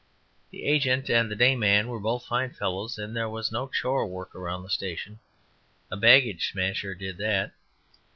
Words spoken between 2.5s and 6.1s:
fellows, and there was no chore work around the station a